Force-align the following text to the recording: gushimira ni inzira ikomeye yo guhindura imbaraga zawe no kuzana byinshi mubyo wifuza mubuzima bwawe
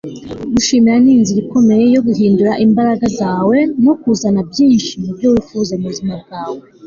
gushimira 0.53 0.97
ni 1.03 1.11
inzira 1.17 1.39
ikomeye 1.45 1.85
yo 1.95 2.01
guhindura 2.07 2.51
imbaraga 2.65 3.05
zawe 3.19 3.57
no 3.83 3.93
kuzana 4.01 4.41
byinshi 4.49 4.91
mubyo 5.03 5.27
wifuza 5.33 5.73
mubuzima 5.79 6.13
bwawe 6.23 6.61